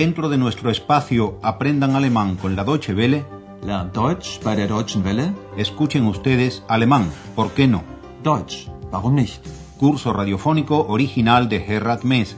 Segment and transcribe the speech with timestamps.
[0.00, 3.22] Dentro de nuestro espacio Aprendan Alemán con la Deutsche Welle,
[3.62, 5.34] Lernt Deutsch bei der Deutschen Welle?
[5.58, 7.84] escuchen ustedes alemán, ¿por qué no?
[8.22, 9.46] Deutsch, warum nicht?
[9.78, 12.34] Curso radiofónico original de Gerhard Mess.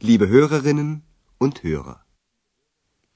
[0.00, 1.04] Liebe Hörerinnen
[1.38, 1.98] und Hörer.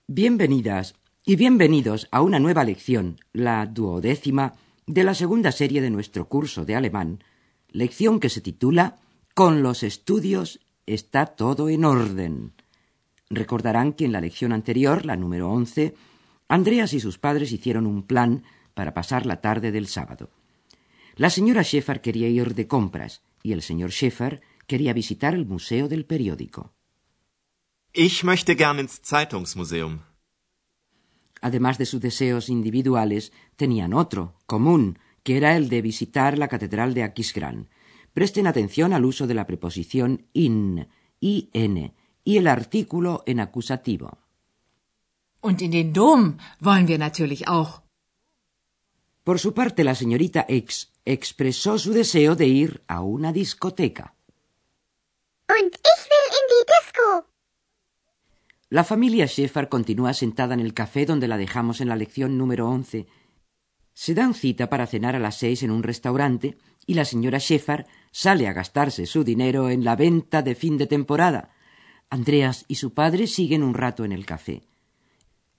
[0.07, 0.95] Bienvenidas
[1.27, 4.53] y bienvenidos a una nueva lección, la duodécima
[4.87, 7.23] de la segunda serie de nuestro curso de alemán,
[7.71, 8.97] lección que se titula
[9.35, 12.53] Con los estudios está todo en orden.
[13.29, 15.95] Recordarán que en la lección anterior, la número once,
[16.49, 18.43] Andreas y sus padres hicieron un plan
[18.75, 20.31] para pasar la tarde del sábado.
[21.15, 25.89] La señora Schäfer quería ir de compras y el señor Schäfer quería visitar el museo
[25.89, 26.73] del periódico.
[27.93, 30.01] Ich möchte gern ins Zeitungsmuseum.
[31.41, 36.95] Además de sus deseos individuales, tenían otro, común, que era el de visitar la catedral
[36.95, 37.69] de Aquisgrán.
[38.13, 40.89] Presten atención al uso de la preposición in,
[41.21, 41.93] in,
[42.25, 44.19] y el artículo en acusativo.
[45.43, 47.83] Und in den Dom wollen wir natürlich auch.
[49.25, 54.15] Por su parte, la señorita X expresó su deseo de ir a una discoteca.
[55.49, 57.27] Und ich will in die Disco.
[58.73, 62.69] La familia Schäfer continúa sentada en el café donde la dejamos en la lección número
[62.69, 63.09] once.
[63.95, 67.87] Se dan cita para cenar a las seis en un restaurante y la señora Schäfer
[68.13, 71.51] sale a gastarse su dinero en la venta de fin de temporada.
[72.11, 74.63] Andreas y su padre siguen un rato en el café.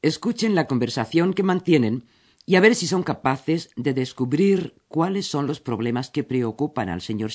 [0.01, 2.05] Escuchen la conversación que mantienen
[2.45, 7.01] y a ver si son capaces de descubrir cuáles son los problemas que preocupan al
[7.01, 7.31] señor.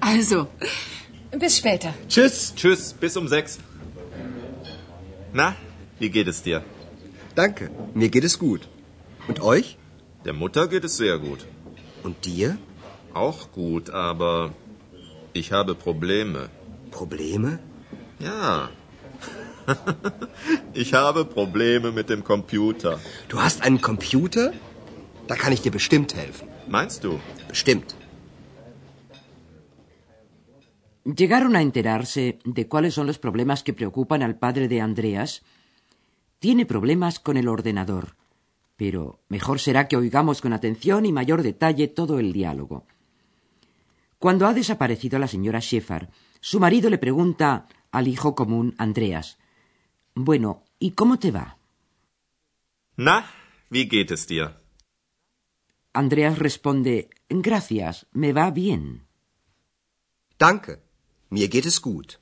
[0.00, 0.48] Also,
[1.38, 1.94] bis später.
[2.08, 2.54] Tschüss.
[2.54, 3.58] Tschüss, bis um sechs.
[5.32, 5.54] Na,
[5.98, 6.64] wie geht es dir?
[7.34, 8.68] Danke, mir geht es gut.
[9.28, 9.76] Und euch?
[10.24, 11.46] Der Mutter geht es sehr gut.
[12.02, 12.58] Und dir?
[13.14, 14.52] Auch gut, aber
[15.32, 16.48] ich habe Probleme.
[16.90, 17.58] Probleme?
[18.18, 18.70] Ja.
[20.74, 22.98] ich habe Probleme mit dem Computer.
[23.28, 24.52] Du hast einen Computer?
[25.28, 26.48] Da kann ich dir bestimmt helfen.
[26.68, 27.20] Meinst du?
[27.48, 27.94] Bestimmt.
[31.16, 35.42] Llegaron a enterarse de cuáles son los problemas que preocupan al padre de Andreas.
[36.38, 38.16] Tiene problemas con el ordenador,
[38.76, 42.86] pero mejor será que oigamos con atención y mayor detalle todo el diálogo.
[44.18, 46.10] Cuando ha desaparecido la señora Schäfer,
[46.40, 49.38] su marido le pregunta al hijo común Andreas
[50.14, 51.56] Bueno, ¿y cómo te va?
[52.96, 53.30] Na,
[53.70, 54.60] wie geht es dir?
[55.92, 59.06] Andreas responde Gracias, me va bien.
[60.38, 60.80] Danke,
[61.30, 62.20] mir geht es gut.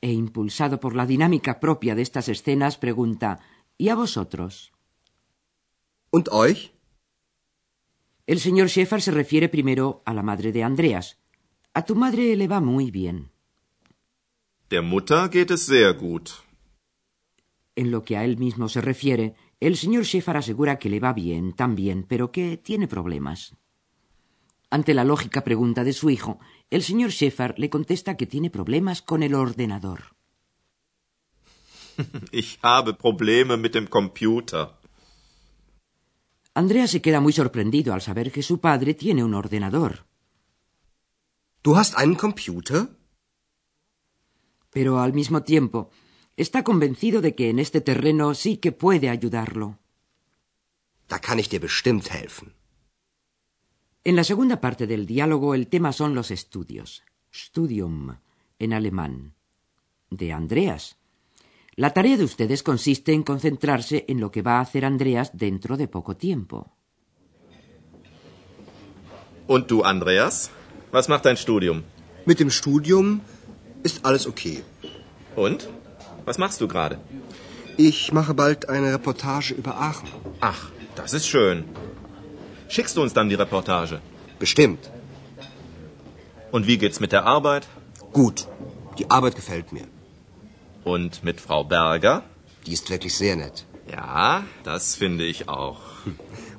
[0.00, 3.40] E impulsado por la dinámica propia de estas escenas, pregunta
[3.76, 4.72] ¿Y a vosotros?
[6.10, 6.72] Und euch?
[8.26, 11.18] El señor Schäfer se refiere primero a la madre de Andreas.
[11.74, 13.30] A tu madre le va muy bien.
[14.68, 16.30] Der Mutter geht es sehr gut.
[17.76, 21.12] En lo que a él mismo se refiere, el señor Schäfer asegura que le va
[21.12, 23.54] bien también, pero que tiene problemas.
[24.70, 29.00] Ante la lógica pregunta de su hijo, el señor Schäfer le contesta que tiene problemas
[29.02, 30.14] con el ordenador.
[32.32, 34.78] Ich habe Probleme mit dem Computer.
[36.54, 40.06] Andrea se queda muy sorprendido al saber que su padre tiene un ordenador.
[41.62, 42.88] Du hast einen Computer?
[44.70, 45.90] Pero al mismo tiempo
[46.36, 49.78] está convencido de que en este terreno sí que puede ayudarlo.
[51.08, 52.57] Da kann ich dir bestimmt helfen.
[54.08, 57.02] En la segunda parte del diálogo el tema son los estudios.
[57.30, 58.16] Studium
[58.58, 59.34] en alemán.
[60.08, 60.96] De Andreas.
[61.76, 65.76] La tarea de ustedes consiste en concentrarse en lo que va a hacer Andreas dentro
[65.76, 66.72] de poco tiempo.
[69.46, 70.50] Und du, Andreas?
[70.90, 71.84] Was macht dein Studium?
[72.24, 73.20] Mit dem Studium
[73.82, 74.62] ist alles okay.
[75.36, 75.68] Und?
[76.24, 76.98] Was machst du gerade?
[77.76, 80.08] Ich mache bald eine Reportage über Aachen.
[80.40, 81.66] Ach, das ist schön.
[82.68, 84.00] Schickst du uns dann die Reportage?
[84.38, 84.90] Bestimmt.
[86.52, 87.66] Und wie geht's mit der Arbeit?
[88.12, 88.46] Gut.
[88.98, 89.86] Die Arbeit gefällt mir.
[90.84, 92.22] Und mit Frau Berger?
[92.66, 93.64] Die ist wirklich sehr nett.
[93.90, 95.80] Ja, das finde ich auch.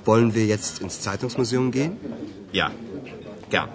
[0.06, 1.98] Wollen wir jetzt ins Zeitungsmuseum gehen?
[2.52, 2.72] Ja,
[3.50, 3.70] gern.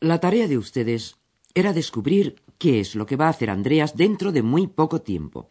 [0.00, 1.14] La tarea de ustedes
[1.54, 5.48] era descubrir qué es lo que va a hacer Andreas dentro de muy poco tiempo.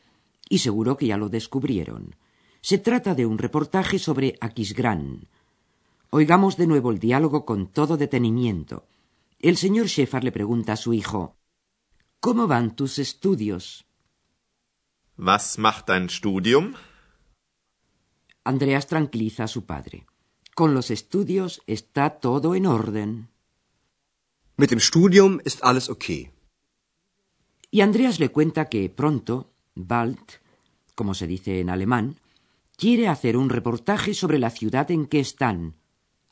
[0.49, 2.15] Y seguro que ya lo descubrieron.
[2.61, 5.27] Se trata de un reportaje sobre Aquisgrán.
[6.11, 8.87] Oigamos de nuevo el diálogo con todo detenimiento.
[9.39, 11.37] El señor Schäfer le pregunta a su hijo
[12.19, 13.85] ¿Cómo van tus estudios?
[15.17, 16.75] Was macht dein Studium?
[18.43, 20.05] Andreas tranquiliza a su padre.
[20.53, 23.29] Con los estudios está todo en orden.
[24.57, 26.31] Mit dem Studium ist alles okay.
[27.71, 30.21] Y Andreas le cuenta que pronto, bald,
[30.93, 32.19] como se dice en alemán,
[32.81, 35.75] quiere hacer un reportaje sobre la ciudad en que están,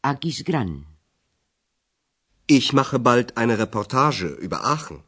[0.01, 0.87] Aquisgrán.
[2.47, 5.03] Ich mache bald eine Reportage über Aachen.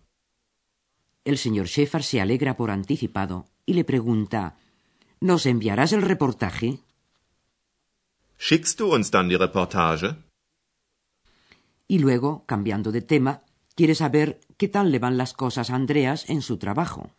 [1.25, 4.55] El señor Schäfer se alegra por anticipado y le pregunta
[5.19, 6.77] ¿Nos enviarás el reportaje?
[8.37, 10.09] Schickst du uns dann die Reportage?
[11.87, 13.41] Y luego, cambiando de tema,
[13.75, 17.09] quiere saber qué tal le van las cosas a Andreas en su trabajo.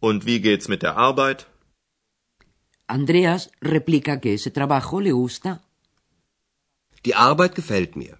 [0.00, 1.49] Und wie geht's mit der Arbeit?
[2.90, 5.62] Andreas replica que ese trabajo le gusta.
[7.04, 8.18] Die Arbeit gefällt mir.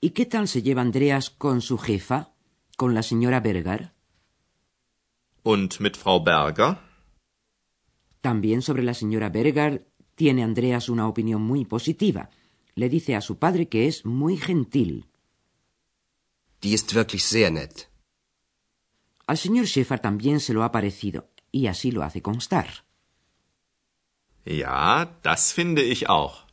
[0.00, 2.32] ¿Y qué tal se lleva Andreas con su jefa,
[2.76, 3.92] con la señora Berger?
[5.42, 6.78] Und mit Frau Berger?
[8.20, 9.84] También sobre la señora Berger
[10.14, 12.30] tiene Andreas una opinión muy positiva.
[12.76, 15.06] Le dice a su padre que es muy gentil.
[16.62, 17.90] Die ist wirklich sehr nett.
[19.26, 22.83] Al señor Schäfer también se lo ha parecido, y así lo hace constar.
[24.46, 26.44] Ja, das finde ich auch.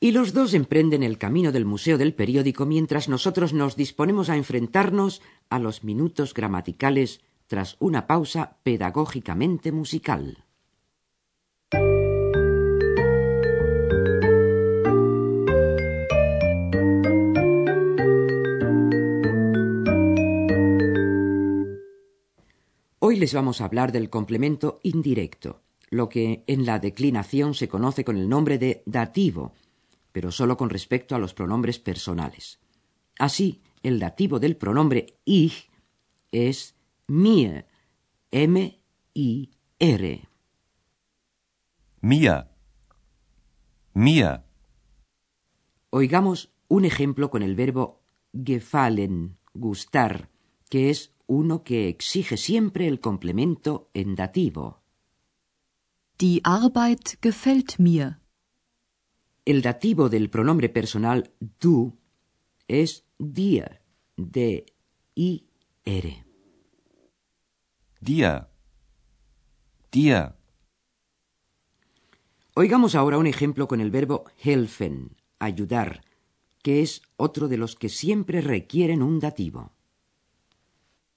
[0.00, 4.36] Y los dos emprenden el camino del Museo del Periódico mientras nosotros nos disponemos a
[4.36, 10.44] enfrentarnos a los minutos gramaticales tras una pausa pedagógicamente musical.
[22.98, 25.61] Hoy les vamos a hablar del complemento indirecto,
[25.92, 29.52] lo que en la declinación se conoce con el nombre de dativo,
[30.10, 32.60] pero solo con respecto a los pronombres personales.
[33.18, 35.68] Así, el dativo del pronombre ich
[36.30, 37.66] es mir,
[38.30, 40.28] M-I-R.
[42.00, 42.46] Mir.
[43.92, 44.40] Mir.
[45.90, 48.00] Oigamos un ejemplo con el verbo
[48.32, 50.30] gefallen, gustar,
[50.70, 54.81] que es uno que exige siempre el complemento en dativo.
[56.22, 58.20] Die Arbeit gefällt mir.
[59.44, 61.98] El dativo del pronombre personal du
[62.68, 63.80] es dir,
[64.16, 65.44] D-I-R.
[68.00, 68.46] Dir.
[69.90, 70.34] Dir.
[72.54, 76.04] Oigamos ahora un ejemplo con el verbo helfen, ayudar,
[76.62, 79.72] que es otro de los que siempre requieren un dativo.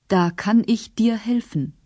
[0.07, 1.84] Da kann ich dir helfen.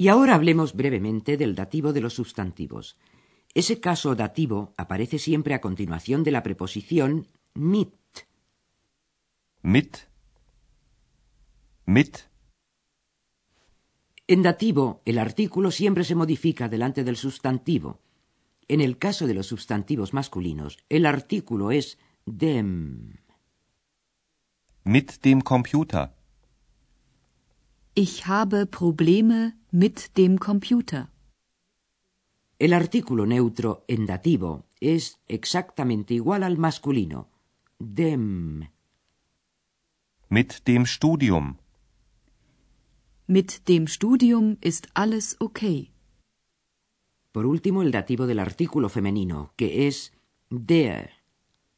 [0.00, 2.96] Y ahora hablemos brevemente del dativo de los sustantivos.
[3.52, 7.92] Ese caso dativo aparece siempre a continuación de la preposición mit.
[9.60, 9.98] Mit.
[11.84, 12.16] Mit.
[14.26, 18.00] En dativo, el artículo siempre se modifica delante del sustantivo.
[18.68, 23.18] En el caso de los sustantivos masculinos, el artículo es dem.
[24.84, 26.14] Mit dem Computer.
[27.94, 31.08] Ich habe Probleme mit dem Computer.
[32.58, 37.28] El artículo neutro en dativo es exactamente igual al masculino,
[37.78, 38.68] dem.
[40.28, 41.58] Mit dem Studium.
[43.26, 45.92] Mit dem Studium ist alles okay.
[47.32, 50.12] Por último, el dativo del artículo femenino, que es
[50.50, 51.12] der,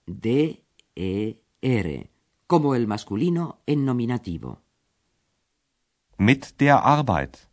[0.06, 1.40] D-E-R,
[2.46, 4.62] como el masculino en nominativo.
[6.16, 7.51] Mit der Arbeit.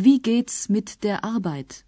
[0.00, 1.84] Wie geht's mit der Arbeit?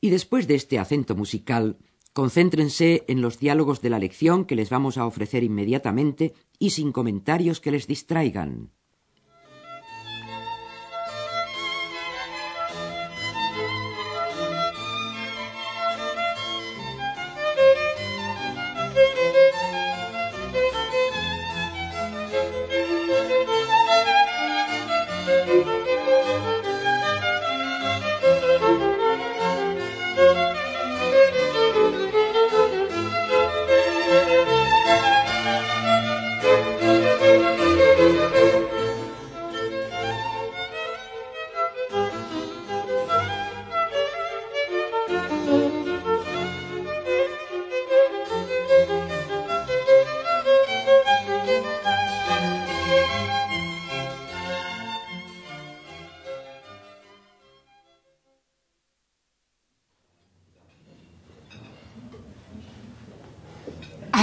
[0.00, 1.78] Y después de este acento musical,
[2.12, 6.92] concéntrense en los diálogos de la lección que les vamos a ofrecer inmediatamente y sin
[6.92, 8.70] comentarios que les distraigan.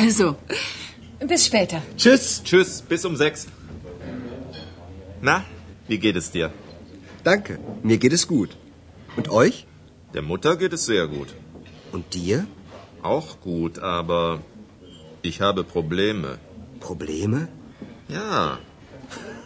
[0.09, 0.37] Also,
[1.31, 1.83] bis später.
[1.95, 2.41] Tschüss.
[2.43, 3.45] Tschüss, bis um sechs.
[5.21, 5.45] Na,
[5.87, 6.51] wie geht es dir?
[7.23, 8.57] Danke, mir geht es gut.
[9.17, 9.67] Und euch?
[10.15, 11.35] Der Mutter geht es sehr gut.
[11.91, 12.47] Und dir?
[13.03, 14.39] Auch gut, aber
[15.21, 16.39] ich habe Probleme.
[16.79, 17.47] Probleme?
[18.07, 18.57] Ja.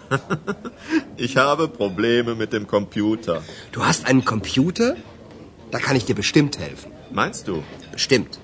[1.17, 3.43] ich habe Probleme mit dem Computer.
[3.74, 4.96] Du hast einen Computer?
[5.72, 6.89] Da kann ich dir bestimmt helfen.
[7.12, 7.63] Meinst du?
[7.91, 8.39] Bestimmt.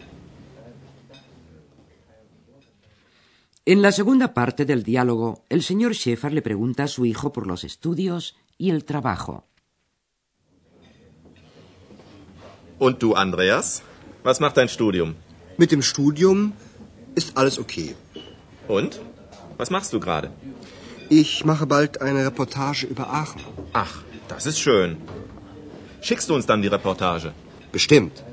[3.74, 7.46] En la segunda parte del diálogo, el señor Schäfer le pregunta a su hijo por
[7.46, 9.44] los estudios y el trabajo.
[12.80, 13.84] Und du, Andreas?
[14.24, 15.14] Was macht dein Studium?
[15.60, 16.54] Mit dem Studium
[17.14, 17.96] ist alles okay.
[18.68, 19.00] Und?
[19.60, 20.32] Was machst du gerade?
[21.10, 23.44] Ich mache bald eine Reportage über Aachen.
[23.74, 23.94] Ach,
[24.30, 24.98] das ist schön.
[26.02, 27.34] Schickst du uns dann die Reportage?
[27.72, 28.24] Bestimmt.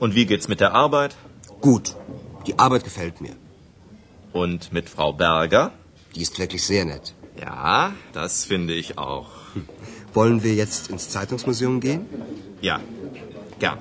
[0.00, 1.14] Und wie geht's mit der Arbeit?
[1.60, 1.94] Gut.
[2.46, 3.36] Die Arbeit gefällt mir.
[4.42, 5.72] Und mit Frau Berger?
[6.14, 7.14] Die ist wirklich sehr nett.
[7.40, 9.28] Ja, das finde ich auch.
[10.14, 12.02] Wollen wir jetzt ins Zeitungsmuseum gehen?
[12.60, 12.80] Ja,
[13.60, 13.78] gern.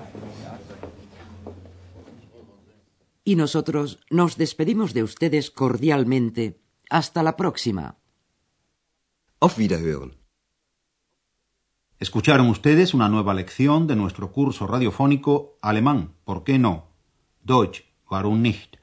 [3.26, 6.44] Y nosotros nos despedimos de ustedes cordialmente.
[6.90, 7.96] Hasta la próxima.
[9.40, 10.12] Auf Wiederhören.
[12.00, 16.90] Escucharon ustedes una nueva lección de nuestro curso radiofónico Alemán, ¿por qué no?
[17.44, 18.83] Deutsch, warum nicht?